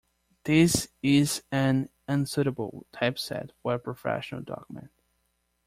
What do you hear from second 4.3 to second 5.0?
document.